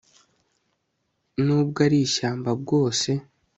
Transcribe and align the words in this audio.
n'ubwo 1.43 1.77
ari 1.85 1.97
ishyamba 2.07 2.49
bwose 2.61 3.09